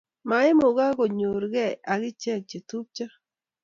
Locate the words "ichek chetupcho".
2.09-3.05